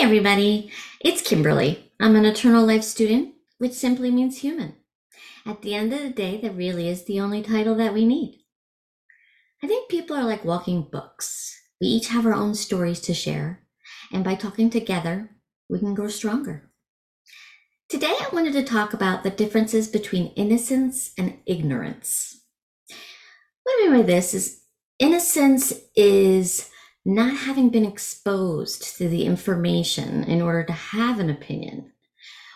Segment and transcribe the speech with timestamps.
[0.00, 0.72] Everybody.
[0.98, 1.92] It's Kimberly.
[2.00, 4.76] I'm an eternal life student, which simply means human.
[5.44, 8.40] At the end of the day, that really is the only title that we need.
[9.62, 11.54] I think people are like walking books.
[11.82, 13.60] We each have our own stories to share,
[14.10, 15.32] and by talking together,
[15.68, 16.70] we can grow stronger.
[17.90, 22.40] Today, I wanted to talk about the differences between innocence and ignorance.
[23.64, 24.62] What I mean by this is
[24.98, 26.70] innocence is
[27.04, 31.92] not having been exposed to the information in order to have an opinion,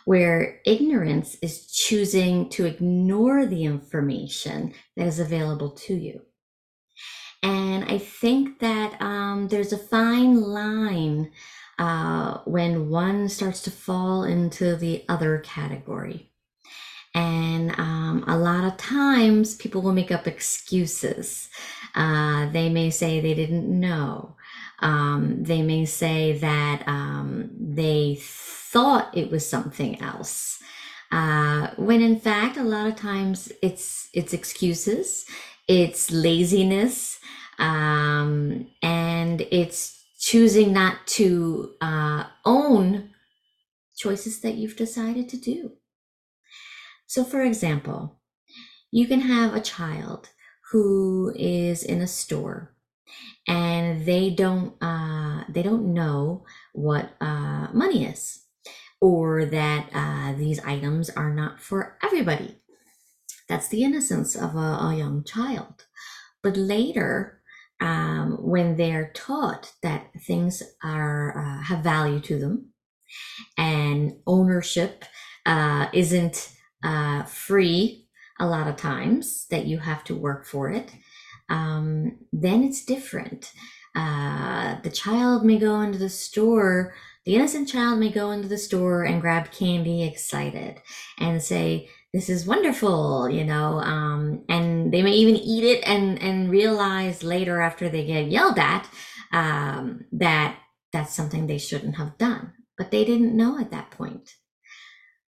[0.04, 6.20] where ignorance is choosing to ignore the information that is available to you.
[7.42, 11.30] And I think that um, there's a fine line
[11.78, 16.30] uh, when one starts to fall into the other category.
[17.14, 21.48] And um, a lot of times people will make up excuses.
[21.94, 24.36] Uh, they may say they didn't know.
[24.80, 30.58] Um, they may say that um, they thought it was something else.
[31.12, 35.24] Uh, when in fact, a lot of times it's it's excuses,
[35.68, 37.20] it's laziness,
[37.58, 43.10] um, and it's choosing not to uh, own
[43.96, 45.72] choices that you've decided to do.
[47.06, 48.20] So, for example,
[48.90, 50.30] you can have a child
[50.72, 52.73] who is in a store
[53.46, 58.44] and they don't uh, they don't know what uh, money is
[59.00, 62.58] or that uh, these items are not for everybody.
[63.48, 65.84] That's the innocence of a, a young child.
[66.42, 67.42] But later
[67.80, 72.72] um, when they're taught that things are uh, have value to them
[73.58, 75.04] and ownership
[75.46, 78.08] uh, isn't uh, free
[78.40, 80.92] a lot of times that you have to work for it,
[81.48, 83.52] um, then it's different.
[83.96, 88.58] Uh, the child may go into the store, the innocent child may go into the
[88.58, 90.80] store and grab candy excited
[91.18, 96.20] and say, this is wonderful, you know, um, and they may even eat it and,
[96.22, 98.88] and realize later after they get yelled at
[99.32, 100.56] um, that
[100.92, 102.52] that's something they shouldn't have done.
[102.78, 104.34] But they didn't know at that point.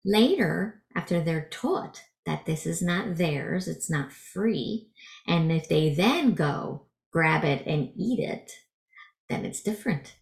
[0.06, 4.90] Later, after they're taught that this is not theirs, it's not free,
[5.28, 8.52] and if they then go grab it and eat it,
[9.30, 10.16] then it's different.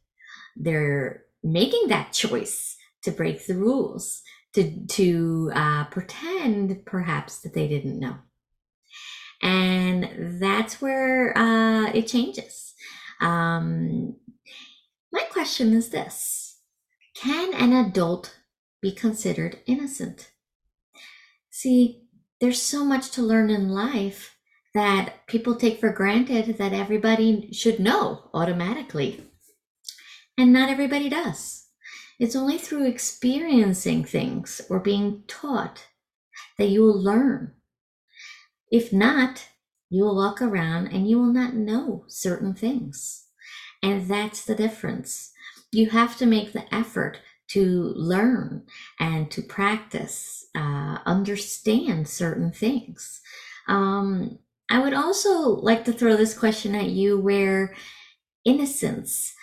[0.55, 4.21] They're making that choice to break the rules,
[4.53, 8.17] to, to uh, pretend perhaps that they didn't know.
[9.41, 12.73] And that's where uh, it changes.
[13.21, 14.15] Um,
[15.11, 16.59] my question is this
[17.15, 18.37] Can an adult
[18.81, 20.31] be considered innocent?
[21.51, 22.07] See,
[22.39, 24.37] there's so much to learn in life
[24.73, 29.25] that people take for granted that everybody should know automatically.
[30.37, 31.67] And not everybody does.
[32.19, 35.87] It's only through experiencing things or being taught
[36.57, 37.53] that you will learn.
[38.71, 39.47] If not,
[39.89, 43.25] you will walk around and you will not know certain things.
[43.83, 45.31] And that's the difference.
[45.71, 47.19] You have to make the effort
[47.53, 48.63] to learn
[48.99, 53.21] and to practice, uh, understand certain things.
[53.67, 54.39] Um,
[54.69, 57.75] I would also like to throw this question at you where
[58.45, 59.33] innocence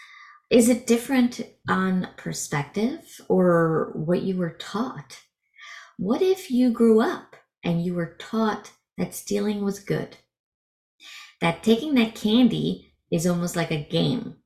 [0.50, 5.20] is it different on perspective or what you were taught?
[5.98, 10.16] What if you grew up and you were taught that stealing was good?
[11.42, 14.36] That taking that candy is almost like a game.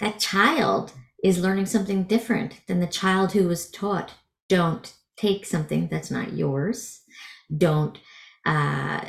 [0.00, 4.14] That child is learning something different than the child who was taught
[4.48, 7.02] don't take something that's not yours,
[7.56, 7.98] don't
[8.44, 9.00] uh,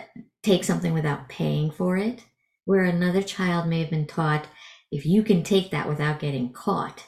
[0.43, 2.23] take something without paying for it,
[2.65, 4.47] where another child may have been taught
[4.93, 7.07] if you can take that without getting caught,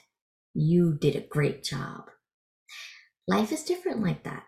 [0.56, 2.10] you did a great job.
[3.28, 4.44] Life is different like that.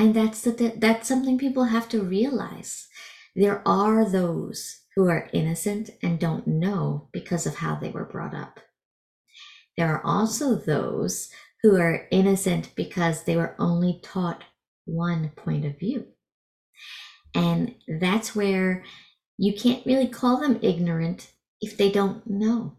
[0.00, 2.88] And that's the, that's something people have to realize.
[3.36, 8.34] There are those who are innocent and don't know because of how they were brought
[8.34, 8.58] up.
[9.76, 11.28] There are also those
[11.62, 14.44] who are innocent because they were only taught
[14.84, 16.06] one point of view.
[17.34, 18.84] And that's where
[19.38, 22.76] you can't really call them ignorant if they don't know.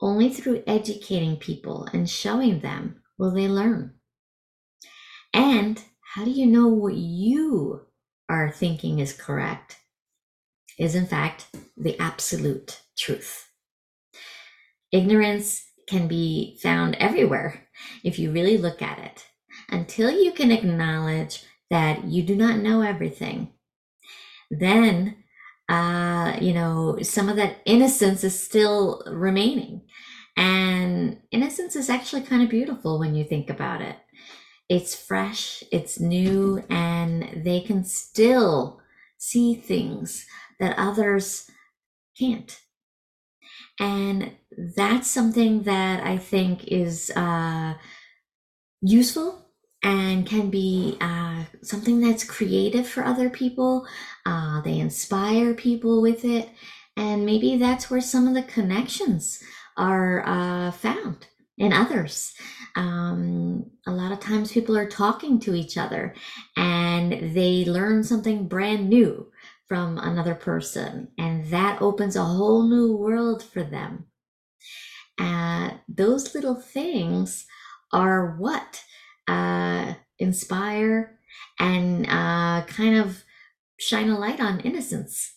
[0.00, 3.94] Only through educating people and showing them will they learn.
[5.34, 5.82] And
[6.14, 7.82] how do you know what you
[8.28, 9.76] are thinking is correct?
[10.78, 13.49] Is in fact the absolute truth.
[14.92, 17.66] Ignorance can be found everywhere
[18.04, 19.26] if you really look at it.
[19.68, 23.52] Until you can acknowledge that you do not know everything,
[24.50, 25.16] then,
[25.68, 29.82] uh, you know, some of that innocence is still remaining.
[30.36, 33.96] And innocence is actually kind of beautiful when you think about it.
[34.68, 38.80] It's fresh, it's new, and they can still
[39.18, 40.26] see things
[40.58, 41.50] that others
[42.18, 42.60] can't.
[43.80, 44.32] And
[44.76, 47.74] that's something that I think is uh,
[48.82, 49.46] useful
[49.82, 53.86] and can be uh, something that's creative for other people.
[54.26, 56.50] Uh, they inspire people with it.
[56.96, 59.42] And maybe that's where some of the connections
[59.78, 62.34] are uh, found in others.
[62.76, 66.14] Um, a lot of times people are talking to each other
[66.56, 69.29] and they learn something brand new
[69.70, 74.06] from another person, and that opens a whole new world for them.
[75.16, 77.46] Uh, those little things
[77.92, 78.82] are what
[79.28, 81.20] uh, inspire
[81.60, 83.22] and uh, kind of
[83.78, 85.36] shine a light on innocence.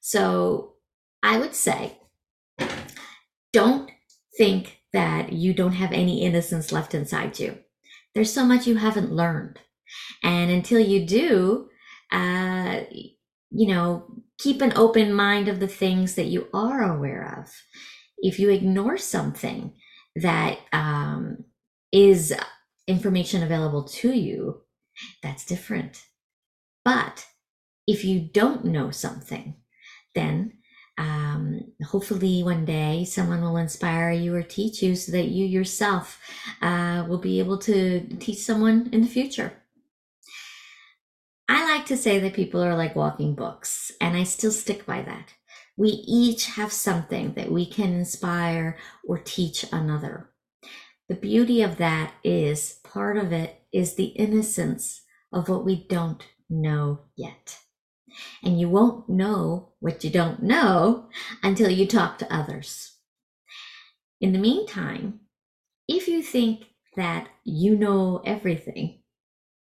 [0.00, 0.74] So
[1.22, 1.98] I would say,
[3.54, 3.90] don't
[4.36, 7.56] think that you don't have any innocence left inside you.
[8.14, 9.60] There's so much you haven't learned.
[10.22, 11.70] And until you do,
[12.12, 12.80] uh,
[13.56, 14.04] you know,
[14.38, 17.50] keep an open mind of the things that you are aware of.
[18.18, 19.72] If you ignore something
[20.16, 21.44] that um,
[21.92, 22.34] is
[22.86, 24.62] information available to you,
[25.22, 26.04] that's different.
[26.84, 27.26] But
[27.86, 29.56] if you don't know something,
[30.14, 30.52] then
[30.98, 36.20] um, hopefully one day someone will inspire you or teach you so that you yourself
[36.62, 39.52] uh, will be able to teach someone in the future.
[41.48, 45.02] I like to say that people are like walking books, and I still stick by
[45.02, 45.34] that.
[45.76, 48.76] We each have something that we can inspire
[49.06, 50.30] or teach another.
[51.08, 55.02] The beauty of that is part of it is the innocence
[55.32, 57.58] of what we don't know yet.
[58.42, 61.08] And you won't know what you don't know
[61.42, 62.96] until you talk to others.
[64.20, 65.20] In the meantime,
[65.86, 66.64] if you think
[66.96, 69.02] that you know everything,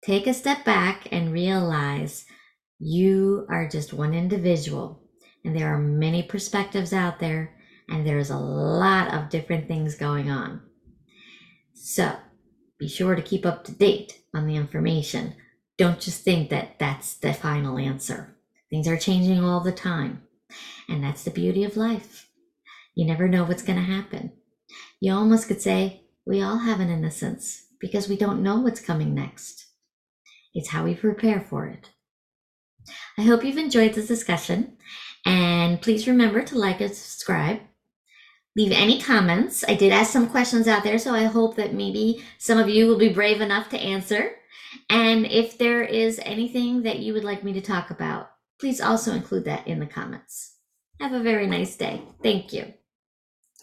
[0.04, 2.24] take a step back and realize
[2.78, 5.02] you are just one individual
[5.44, 7.54] and there are many perspectives out there
[7.88, 10.60] and there's a lot of different things going on.
[11.74, 12.16] So
[12.78, 15.34] be sure to keep up to date on the information.
[15.76, 18.36] Don't just think that that's the final answer.
[18.70, 20.22] Things are changing all the time.
[20.88, 22.28] And that's the beauty of life.
[22.94, 24.32] You never know what's going to happen.
[25.00, 29.14] You almost could say we all have an innocence because we don't know what's coming
[29.14, 29.67] next.
[30.54, 31.90] It's how we prepare for it.
[33.18, 34.78] I hope you've enjoyed this discussion
[35.26, 37.60] and please remember to like and subscribe
[38.58, 39.64] leave any comments.
[39.68, 42.88] I did ask some questions out there, so I hope that maybe some of you
[42.88, 44.32] will be brave enough to answer.
[44.90, 49.12] And if there is anything that you would like me to talk about, please also
[49.12, 50.56] include that in the comments.
[51.00, 52.02] Have a very nice day.
[52.20, 52.74] Thank you.